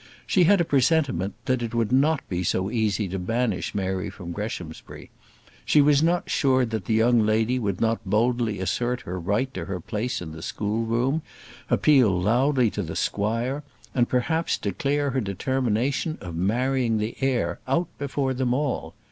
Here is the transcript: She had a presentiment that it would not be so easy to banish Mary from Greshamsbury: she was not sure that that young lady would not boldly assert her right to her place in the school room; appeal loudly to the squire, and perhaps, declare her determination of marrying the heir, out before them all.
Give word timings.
She 0.25 0.45
had 0.45 0.59
a 0.59 0.65
presentiment 0.65 1.35
that 1.45 1.61
it 1.61 1.75
would 1.75 1.91
not 1.91 2.27
be 2.27 2.43
so 2.43 2.71
easy 2.71 3.07
to 3.09 3.19
banish 3.19 3.75
Mary 3.75 4.09
from 4.09 4.31
Greshamsbury: 4.31 5.11
she 5.63 5.79
was 5.79 6.01
not 6.01 6.27
sure 6.27 6.65
that 6.65 6.85
that 6.85 6.91
young 6.91 7.23
lady 7.23 7.59
would 7.59 7.79
not 7.79 7.99
boldly 8.03 8.59
assert 8.59 9.01
her 9.01 9.19
right 9.19 9.53
to 9.53 9.65
her 9.65 9.79
place 9.79 10.19
in 10.19 10.31
the 10.31 10.41
school 10.41 10.87
room; 10.87 11.21
appeal 11.69 12.19
loudly 12.19 12.71
to 12.71 12.81
the 12.81 12.95
squire, 12.95 13.61
and 13.93 14.09
perhaps, 14.09 14.57
declare 14.57 15.11
her 15.11 15.21
determination 15.21 16.17
of 16.19 16.35
marrying 16.35 16.97
the 16.97 17.15
heir, 17.21 17.59
out 17.67 17.87
before 17.99 18.33
them 18.33 18.55
all. 18.55 18.95